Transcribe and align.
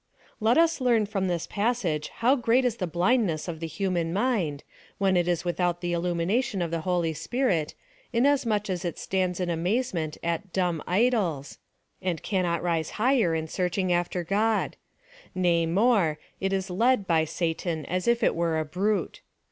Let 0.39 0.57
us 0.57 0.81
learn 0.81 1.05
from 1.05 1.27
this 1.27 1.45
passage 1.45 2.07
how 2.09 2.35
great 2.35 2.65
is 2.65 2.77
the 2.77 2.87
blindness 2.87 3.47
of 3.47 3.59
the 3.59 3.67
human 3.67 4.11
mind, 4.11 4.63
when 4.97 5.15
it 5.15 5.27
is 5.27 5.45
without 5.45 5.79
the 5.81 5.93
illumination 5.93 6.63
of 6.63 6.71
the 6.71 6.81
Holy 6.81 7.13
Spirit, 7.13 7.75
inasmuch 8.11 8.67
as 8.67 8.83
it 8.83 8.97
stands 8.97 9.39
in 9.39 9.51
amazement 9.51 10.17
at 10.23 10.51
dumb 10.51 10.81
idols,^ 10.87 11.59
and 12.01 12.23
cannot 12.23 12.63
rise 12.63 12.89
higher 12.97 13.35
in 13.35 13.47
searching 13.47 13.93
after 13.93 14.23
God; 14.23 14.75
nay 15.35 15.67
more, 15.67 16.17
it 16.39 16.51
is 16.51 16.71
led 16.71 17.05
by 17.05 17.23
Satan 17.23 17.85
as 17.85 18.07
if 18.07 18.23
it 18.23 18.33
were 18.33 18.57
a 18.57 18.65
brute." 18.65 19.21